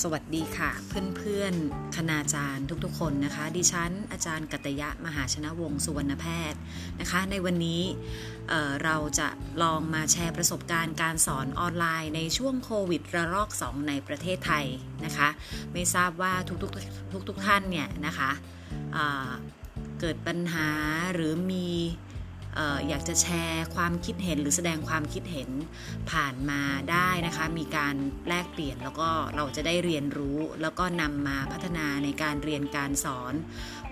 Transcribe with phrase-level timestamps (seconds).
[0.00, 0.70] สวัสดีค่ะ
[1.16, 6.60] เพื่อนๆ คณาจารย์ทุกๆ คนนะคะ ดิฉันอาจารย์กัตยะมหาชนะวงศ์สุวรรณแพทย์
[7.00, 7.82] นะคะ ในวันนี้
[8.48, 9.28] เเราจะ
[9.62, 14.66] ลองมาแชร์ประสบการณ์การสอนออนไลน์ในช่วงโควิดระลอก 2 ในประเทศไทย
[15.04, 15.28] นะคะ
[15.72, 18.30] ไม่ทราบว่าทุกๆทุกๆท่านเนี่ยนะคะ
[20.00, 20.68] เกิดปัญหา
[21.14, 21.68] หรือมี
[22.88, 25.50] อยากจะแชร์ความคิดเห็นหรือแสดงความคิดเห็น
[26.10, 27.94] ผ่านมาได้นะคะ มีการ
[28.28, 33.34] แลกเปลี่ยนแล้วก็เราจะได้เรียนรู้ แล้วก็นำมาพัฒนาในการเรียนการสอน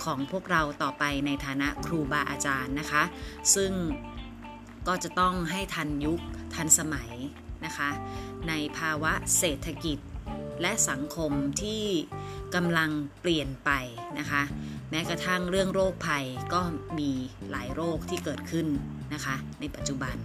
[0.05, 3.03] ของพวกเราต่อไปในฐานะครูบาอาจารย์นะคะ
[3.55, 3.73] ซึ่ง
[4.89, 6.20] ก็จะต้องให้ทันยุค
[6.55, 7.11] ทันสมัย
[7.65, 7.91] นะคะ
[8.48, 9.98] ในภาวะเศรษฐกิจ
[10.62, 11.84] และสังคมที่
[12.55, 13.70] กำลังเปลี่ยนไป
[14.19, 14.42] นะคะ
[14.91, 16.61] แม้กระทั่งเรื่องโรคภัยก็
[16.98, 17.11] มี
[17.51, 18.67] หลายโรคที่เกิดขึ้น
[19.15, 20.17] นะคะ ในปัจจุบัน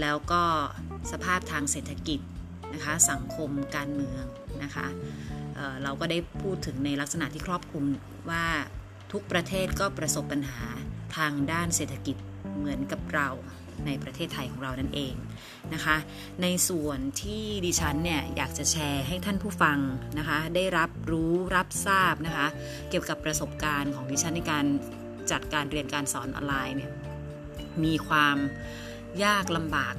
[0.00, 0.42] แล้วก็
[1.12, 2.20] สภาพทางเศรษฐกิจ
[2.74, 4.24] นะคะ สังคมการเมือง
[4.62, 4.86] นะคะ
[5.54, 7.84] เเราก็ได้พูดถึงในลักษณะที่ครอบคลุม
[8.30, 8.44] ว่า
[9.12, 10.68] ทุกประเทศก็ประสบปัญหา
[11.16, 12.16] ทางด้านเศรษฐกิจ
[12.56, 13.28] เหมือนกับเรา
[13.86, 15.14] ในประเทศไทยของเรานั่นเอง
[15.74, 15.96] นะคะ
[16.42, 19.78] ในส่วนที่ดิฉันเนี่ยอยากจะแชร์ให้ท่านผู้ฟัง
[20.18, 22.46] นะคะ ได้รับรู้รับทราบนะคะ
[22.90, 24.64] เกี่ยวกับประสบการณ์ของดิฉันในการ
[25.30, 26.92] จัดการเรียนการสอนออนไลน์เนี่ย
[27.84, 28.36] มีความ
[29.24, 29.94] ยากลำบาก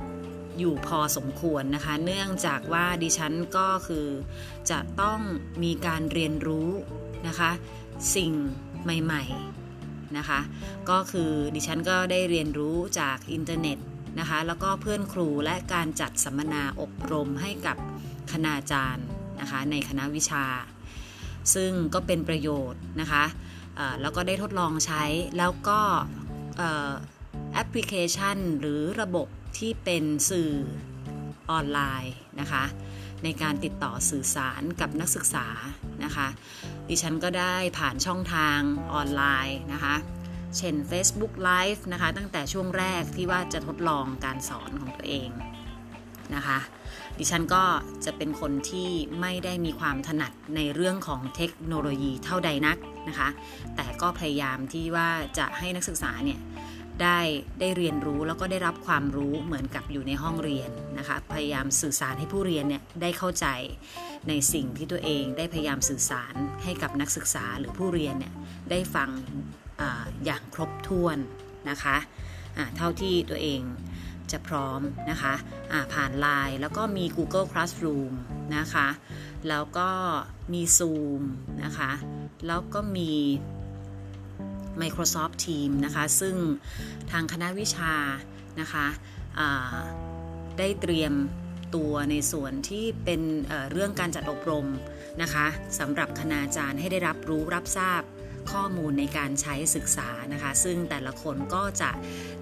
[0.59, 4.07] อยู่พอสมควรนะคะ เนื่องจากว่าดิฉันก็คือ
[4.71, 5.19] จะต้อง
[5.63, 6.69] มีการเรียนรู้
[7.27, 7.51] นะคะ
[8.15, 8.31] สิ่ง
[8.83, 9.23] ใหม่
[10.17, 10.39] นะคะ
[10.89, 13.77] ก็คือดิฉันก็ได้เรียนรู้จากอินเทอร์เน็ต
[14.19, 17.77] นะคะ แล้วก็เพื่อนครูและการจัดสัมมนาอบรมให้กับ
[18.31, 19.05] คณาจารย์
[19.39, 20.45] นะคะในคณะวิชา
[21.53, 23.25] ซึ่งก็เป็นประโยชน์นะคะ
[24.01, 25.03] แล้วก็ได้ทดลองใช้
[25.37, 25.79] แล้วก็
[27.53, 30.51] แอปพลิเคชันหรือระบบที่เป็นสื่อ
[31.51, 32.63] ออนไลน์นะคะ
[33.25, 35.47] ในการติดต่อสื่อสารกับนักศึกษา
[36.03, 36.27] นะคะ
[36.89, 38.59] ดิฉันก็ได้ผ่านช่องทาง
[38.93, 39.95] ออนไลน์นะคะ
[40.57, 45.29] เช่น Facebook Live นะคะ ตั้งแต่ช่วงแรกที่ว่าจะทดลองการสอนของตัวเอง
[46.35, 46.59] นะคะ
[47.19, 47.63] ดิฉันก็
[48.05, 48.89] จะเป็นคนที่
[49.21, 52.77] ไม่ได้มีความถนัดในเรื่องของเทคโนโลยีเท่าใดนัก
[53.09, 53.29] นะคะ
[53.75, 56.39] แต่ก็พยายามที่ว่าจะให้นักศึกษาเนี่ย
[57.01, 57.19] ได้
[57.59, 63.47] ได้เรียนรู้แล้วก็ได้รับความรู้เหมือนกับอยู่ในห้องเรียนนะคะพยายามสื่อสารให้ผู้เรียนเนี่ยได้เข้าใจ
[64.27, 68.33] ในสิ่งที่ตัวเองได้พยายามสื่อสารให้กับนักศึกษาหรือผู้เรียนเนี่ย
[68.71, 69.09] ได้ฟัง
[69.81, 69.83] อ
[70.25, 71.17] อย่างครบถ้วน
[71.69, 73.61] นะคะะเท่าที่ตัวเอง
[74.31, 78.13] จะพร้อมนะคะะผ่านไลน์แล้วก็มี Google Classroom
[78.57, 78.87] นะคะ
[79.49, 79.89] แล้วก็
[80.53, 81.21] มี Zoom
[81.63, 81.91] นะคะ
[82.47, 83.11] แล้วก็มี
[84.81, 86.35] Microsoft Team นะคะ ซึ่ง
[87.11, 87.93] ทางคณะวิชา
[88.59, 88.85] นะคะ
[90.59, 91.13] ได้เตรียม
[91.75, 94.67] ตัวในส่วนที่เป็นเเรื่องการจัดอบรม
[95.21, 95.45] นะคะ
[95.79, 98.01] สำหรับคณาจารย์ให้ได้รับรู้รับทราบ
[98.51, 101.89] ข้อมูลในการใช้ศึกษานะคะ ซึ่งแต่ละคนก็จะ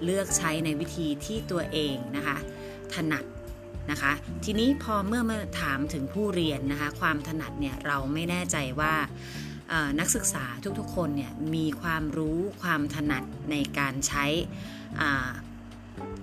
[0.04, 2.36] เลือกใช้ในวิธีที่ตัวเองนะคะ
[2.94, 3.24] ถนัด
[3.90, 4.12] นะคะ
[4.44, 8.94] ทีนี้พอเมื่อมาถามถึงผู้เรียนนะคะ ความถนัดเนี่ยเราไม่แน่ใจว่า
[10.00, 10.44] นักศึกษา
[10.78, 14.24] ทุกๆคนเนี่ยมีความรู้ความถนัดในการใช้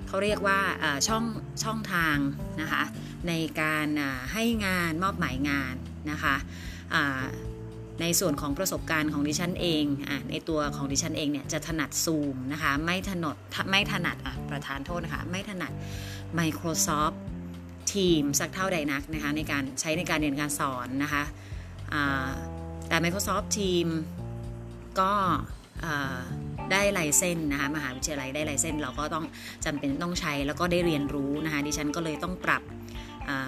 [0.08, 0.60] เขาเรียกว่า
[1.08, 1.26] ช่อง
[1.64, 2.18] ช่องทาง
[2.62, 2.84] นะคะ
[3.28, 3.88] ในการ
[4.34, 5.76] ให้งานมอบหมายงาน
[6.12, 6.36] นะคะ
[8.02, 13.36] ในส่วนของประสบการณ์ของดิฉันเองอในตัวของดิฉันเองเนี่ยจะถนัดซูมนะคะไม่ถนัด
[13.70, 14.18] ไม่ถนัด
[14.50, 15.72] ประธานโทษนะคะไม่ถนัด
[16.40, 17.18] Microsoft
[17.92, 21.24] Teams สักเท่าใดนักนะคะในการใช้ในการเรียนการสอนนะคะ
[22.92, 23.96] แต่ Microsoft Teams
[25.00, 25.12] ก็
[26.72, 29.26] ได้ไลเซนนะคะมหาวิทยาลัยได้ไลเซนเราก็ต้อง
[29.66, 32.64] จำเป็นต้องใช้แล้วก็ได้เรียนรู้นะคะดิฉันก็เลยต้องปรับ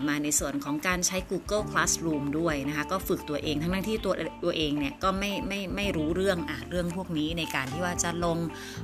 [0.07, 8.37] มาในส่วนของการใช้ Google Classroom ด้วยนะคะก็ฝึกตัวเองทั้งที่ตัวตัวเองเนี่ยก็ไม่ไม่ไม่รู้เรื่องอะเรื่องพวกนี้ในการที่ว่าจะลง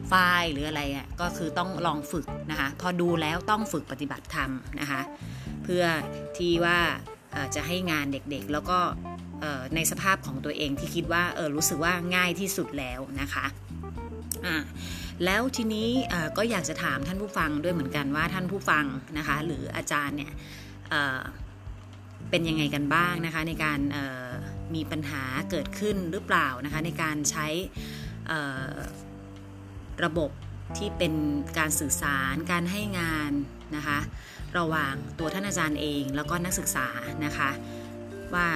[0.08, 5.02] ไฟล์หรืออะไรอะก็คือต้องลองฝึกนะคะพอดูแล้วต้องฝึกปฏิบัติธรรมนะคะ
[5.64, 5.84] เพื่อ
[6.38, 6.80] ที่ว่า
[7.56, 8.80] จะให้งานเด็กๆ แล้วก็
[9.76, 13.46] ในสภาพของตัวเองที่คิดว่าเออรู้สึกว่าง่ายที่สุดแล้วนะคะ
[14.46, 14.58] อ่า
[15.26, 15.90] แล้วทีนี้
[16.38, 18.86] ก็อยากจะถามท่านผู้ฟังด้วยเหมือนกันว่าท่านผู้ฟัง
[19.18, 20.32] นะคะหรืออาจารย์เนี่ย
[22.30, 23.80] เป็นยังไงกันบ้างนะคะในการ
[24.76, 27.48] มีปัญหาเกิดขึ้นหรือเปล่านะคะในการใช้
[30.06, 30.32] ระบบ
[30.78, 31.14] ที่เป็น
[31.58, 33.32] การสื่อสารการให้งาน
[33.76, 34.00] นะคะ
[34.58, 36.88] ระหว่างตัวท่านอาจารย์เองแล้วก็นักศึกษา
[37.26, 37.50] นะคะ
[38.34, 38.48] ว่า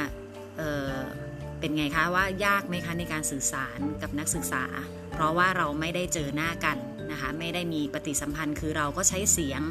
[1.60, 4.64] เป็นไงคะว่ายากไหมคะในการสื่อสารกับนักศึกษา
[5.12, 6.78] เพราะว่าเราไม่ได้เจอหน้ากัน
[7.12, 9.62] นะคะไม่ได้มีปฏิสัมพันธ์คือเราก็ใช้เสียง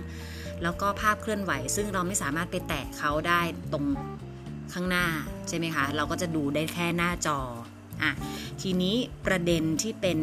[0.62, 3.40] แล้วก็ภาพเคลื่อนไหว ซึ่งเราไม่สามารถไปแตะเขาได้
[3.73, 3.84] ตรง
[4.73, 5.06] ข้างหน้า
[5.49, 7.40] ใช่ไหมคะเราก็จะดูได้แค่หน้าจอ
[8.02, 8.12] อะ
[8.62, 8.96] ทีนี้
[9.26, 10.19] ประเด็นที่เป็น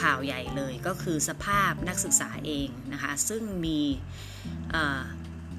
[0.00, 3.80] ข่าวใหญ่เลยก็คือสภาพนักศึกษาเองนะคะซึ่งมี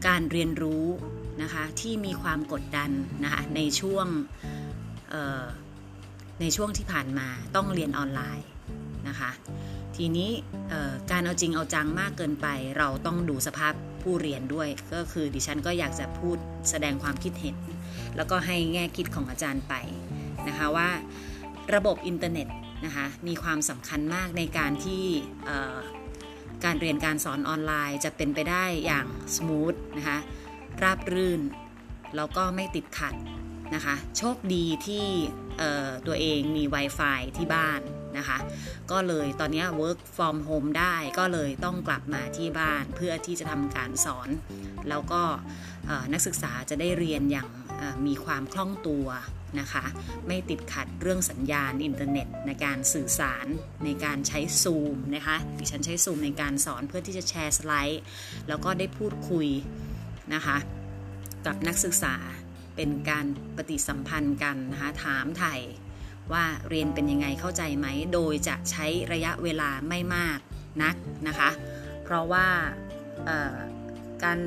[0.08, 0.86] การเรียนรู้
[1.42, 2.90] นะคะที่มีความกดดัน
[3.24, 4.08] นะคะในช่วง
[6.42, 8.48] ในช่วงที่ผ่านมาต้องเรียนออนไลน์
[9.08, 9.32] นะคะ
[9.96, 10.30] ทีนี้
[11.12, 12.48] การเอาจริงเอาจังมากเกินไป
[12.78, 16.38] เราต้องดูสภาพผู้เรียนด้วย ก็คือดิฉันก็อยากจะพูด
[16.70, 17.58] แสดงความคิดเห็น
[18.16, 19.74] แล้วก็ให้แง่คิดของอาจารย์ไป
[20.48, 20.90] นะคะว่า
[21.76, 22.48] ระบบอินเทอร์เน็ต
[22.86, 25.04] นะคะมีความสำคัญมากในการที่
[26.66, 30.18] การเรียนการสอนออนไลน์จะเป็นไปได้อย่างsmooth นะคะ
[30.84, 31.42] ราบรื่น
[32.16, 33.16] แล้วก็ไม่ติดขัด
[33.76, 35.06] นะคะ โชคดีที่
[36.08, 37.82] ตัวเองมี Wi-Fi ที่บ้าน
[38.18, 38.38] นะคะ
[38.92, 44.30] ก็เลยตอนนี้ work from home ได้ก็เลยต้องกลับมาที่บ้านเพื่อที่จะทำการสอน
[44.90, 45.22] แล้วก็
[46.14, 47.48] นักศึกษาจะได้เรียนอย่าง
[48.08, 49.08] มีความคล่องตัว
[49.60, 49.86] นะคะ
[50.28, 53.46] ไม่ติดขัดเรื่องสัญญาณอินเทอร์เน็ตในการสื่อสาร
[53.86, 58.04] ในการใช้ซูมนะคะดิฉันใช้ซูมในการสอนเพื่อที่จะแชร์สไลด์
[58.48, 59.48] แล้วก็ได้พูดคุย
[60.34, 60.58] นะคะ
[61.46, 62.16] กับนักศึกษา
[62.76, 63.26] เป็นการ
[63.56, 65.56] ปฏิสัมพันธ์กันนะคะถามไถ่
[66.34, 70.40] ว่าเรียนเป็นยังไงเข้าใจไหม โดยจะใช้ระยะเวลาไม่มาก
[70.84, 70.96] นัก
[71.28, 71.50] นะคะ
[72.04, 72.48] เพราะว่า
[74.24, 74.40] การ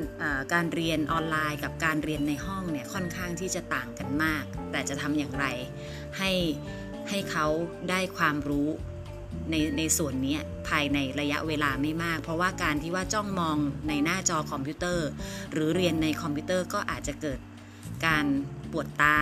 [0.53, 5.45] การเรียนออนไลน์กับการเรียนในห้องเนี่ยค่อนข้างที่จะต่างกันมาก แต่จะทำอย่างไร
[6.17, 6.31] ให้
[7.09, 7.47] ให้เขา
[7.89, 8.69] ได้ความรู้
[9.49, 10.37] ในในส่วนนี้
[10.67, 13.57] ภายในระยะเวลาไม่มาก เพราะว่าการที่ว่าจ้องมอง
[13.87, 15.07] ในหน้าจอคอมพิวเตอร์
[15.51, 17.39] หรือเรียนในคอมพิวเตอร์ก็อาจจะเกิด
[18.05, 18.25] การ
[18.71, 19.17] ปวดตา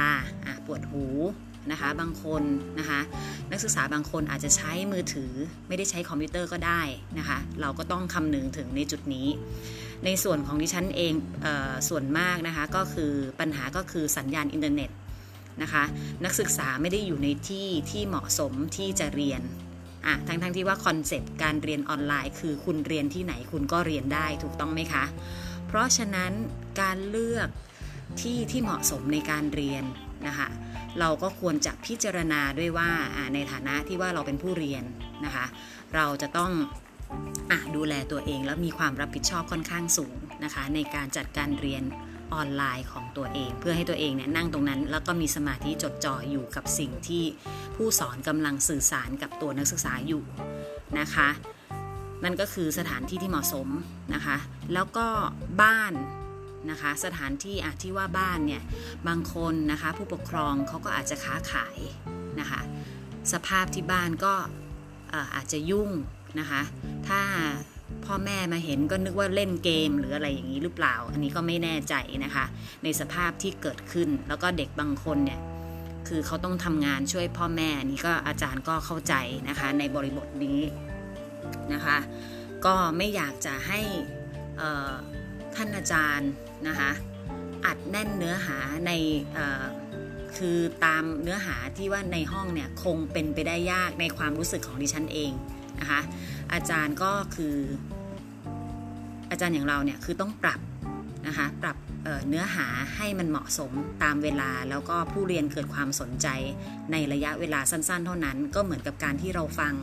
[0.65, 1.05] ปวดหู
[1.71, 2.43] นะคะบางคน
[2.79, 2.99] นะคะ
[3.51, 5.31] นักศึกษาบางคนอาจจะใช้มือถือ
[5.67, 6.81] ไม่ได้ใช้คอมพิวเตอร์ก็ได้
[7.17, 9.27] นะคะเราก็ต้องคำนึงถึงในจุดนี้
[10.05, 11.47] ในส่วนของดิฉันเองเอ
[11.89, 14.89] ส่วนมากนะคะก็คือปัญหาก็คือสัญญาณอินเทอร์เน็ต
[15.61, 15.83] นะคะ
[16.25, 19.41] นักศึกษาไม่ได้อยู่ในที่ที่เหมาะสมที่จะเรียน
[20.05, 25.05] อะทั้งๆที่ว่า concept การเรียนออนไลน์ คือคุณเรียนที่ไหนคุณก็เรียนได้ถูกต้องไหมคะ
[25.67, 26.31] เพราะฉะนั้น
[26.81, 27.49] การเลือก
[28.21, 29.83] ที่ที่เหมาะสมในการเรียน
[30.27, 30.47] นะคะ
[30.99, 32.89] เราก็ควรจะพิจารณาด้วยว่า
[33.33, 34.83] ในฐานะที่ว่าเราเป็นผู้เรียน
[35.25, 35.45] นะคะ
[35.95, 36.51] เราจะต้อง
[37.51, 41.83] อดูแลตัวเองแล้วมีความรับผิดชอบค่อนข้างสูงนะคะ ในการจัดการเรียน
[42.33, 47.23] ออนไลน์ของตัวเอง เพื่อให้ตัวเองเนี่ยนั่งตรงนั้น แล้วก็มีสมาธิจดจ่ออยู่กับสิ่งที่
[47.75, 50.23] ผู้สอนกำลังสื่อสารกับตัวนักศึกษาอยู่
[50.99, 51.29] นะคะ
[52.23, 53.67] นั่นก็คือสถานที่ที่เหมาะสม
[54.13, 54.37] นะคะ
[54.73, 55.07] แล้วก็
[55.61, 55.93] บ้าน
[56.69, 58.63] นะคะสถานที่อะที่ว่าบ้านเนี่ย
[59.07, 61.77] บางคนนะคะผู้ปกครองเขาก็อาจจะค้าขาย
[62.39, 62.61] นะคะ
[63.33, 64.33] สภาพที่บ้านก็
[65.35, 65.89] อาจจะยุ่ง
[66.39, 66.61] นะคะ
[67.07, 67.21] ถ้า
[68.05, 71.95] พ่อแม่มาเห็นก็นึกว่าเล่นเกมหรืออะไรอย่างนี้หรือเปล่า อันนี้ก็ไม่แน่ใจ
[72.25, 72.45] นะคะ
[72.83, 75.39] ในสภาพที่เกิดขึ้นแล้วก็เด็กบางคนเนี่ย
[76.07, 79.13] คือเขาต้องทำงานช่วยพ่อแม่นี่ก็อาจารย์ก็เข้าใจ
[79.49, 80.59] นะคะ ในบริบทนี้
[81.73, 81.97] นะคะ
[82.65, 83.79] ก็ไม่อยากจะให้
[85.55, 86.31] ท่านอาจารย์
[86.67, 86.91] นะคะ
[87.65, 88.91] อัดแน่นเนื้อหาใน
[90.37, 95.31] คือตามเนื้อหาที่ว่าในห้องเนี่ยคงเป็นไปได้ยากในความรู้สึกของดิฉันเอง
[95.79, 96.01] นะคะ
[96.53, 97.55] อาจารย์ก็คือ
[99.29, 100.59] อาจารย์อย่างเราเนี่ยคือต้องปรับ
[101.27, 101.77] นะคะปรับ
[102.27, 103.71] เนื้อหาให้มันเหมาะสม
[104.03, 106.27] ตามเวลาแล้วก็ผู้เรียนเกิดความสนใจ
[106.91, 109.73] ในระยะเวลาสั้น ๆ เท่านั้น ก็เหมือนกับการที่เราฟัง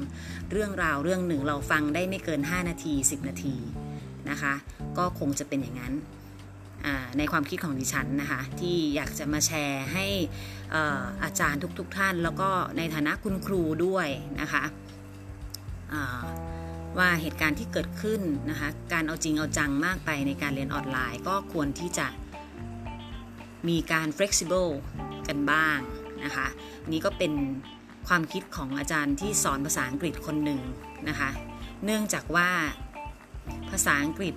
[0.50, 3.56] เรื่องราวเรื่องหนึ่งเราฟังได้ไม่เกิน 5 นาที 10 นาที
[4.30, 4.54] นะคะ
[4.98, 5.94] ก็คงจะเป็นอย่างนั้น
[7.18, 10.06] ในความคิดของดิฉันนะคะ ที่อยากจะมาแชร์ให้
[11.24, 14.08] อาจารย์ทุกๆทท่าน แล้วก็ในฐานะคุณครูด้วย
[14.40, 14.64] นะคะ
[16.98, 22.06] ว่าเหตุการณ์ที่เกิดขึ้นนะคะการเอาจริงเอาจังมากไปในการเรียนออนไลน์ ก็ควรที่จะ
[23.68, 24.70] มีการ flexible
[25.28, 25.78] กันบ้าง
[26.24, 26.46] นะคะ
[26.90, 27.32] นี่ก็เป็น
[28.08, 30.60] ความคิดของอาจารย์ที่สอนภาษาอังกฤษคนหนึ่ง
[31.08, 31.30] นะคะ
[31.84, 32.50] เนื่องจากว่า
[33.70, 34.34] ภาษาอังกฤษ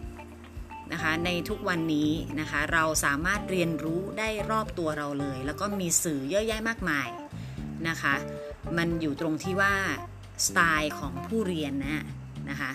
[0.91, 7.07] นะคะในทุกวันนี้นะคะเราสามารถเรียนรู้ได้รอบตัวเราเลย แล้วก็มีสื่อเยอะแยะมากมาย
[7.87, 8.15] นะคะ
[8.77, 9.75] มันอยู่ตรงที่ว่า
[10.45, 12.03] สไตล์ของผู้เรียนนะ
[12.49, 12.71] นะคะ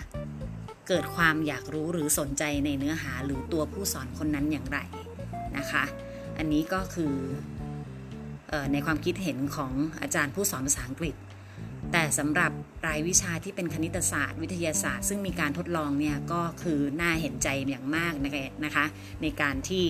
[0.87, 4.79] เกิดความอยากรู้หรือสนใจในเนื้อหาหรือตัวผู้สอนคนนั้นอย่างไร
[5.57, 5.83] นะคะ
[6.37, 7.13] อันนี้ก็คือ
[8.51, 11.15] อในความคิดเห็นของอาจารย์ผู้สอนภาษาอังกฤษ
[11.91, 12.51] แต่สำหรับ
[12.85, 18.13] รายวิชาที่เป็นคณิตศาสตร์ วิทยาศาสตร์ ซึ่งมีการทดลองเนี่ยก็คือน่าเห็นใจอย่างมาก
[18.65, 18.85] นะคะ
[19.21, 19.85] ในการที่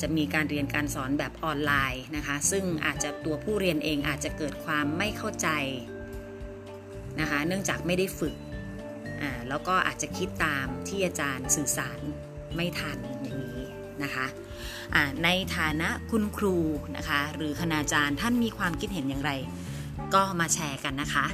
[0.00, 5.48] จะมีการเรียนการสอนแบบออนไลน์นะคะ ซึ่งอาจจะตัวผู้เรียนเองอาจจะเกิดความไม่เข้าใจ
[7.20, 8.34] นะคะ เนื่องจากไม่ได้ฝึก
[9.48, 11.98] แล้วก็อาจจะคิดตามที่อาจารย์สื่อสาร
[12.56, 13.60] ไม่ทันอย่างนี้
[14.02, 14.26] นะคะ
[15.24, 16.56] ในฐานะคุณครู
[16.96, 19.32] นะคะ หรือคณาจารย์ท่านมีความคิดเห็นอย่างไร
[20.14, 21.26] ก็มาแชร์กันนะคะ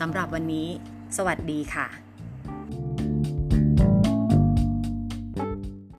[0.00, 0.68] สำหรับวันนี้
[1.16, 2.07] สวัสดีค่ะ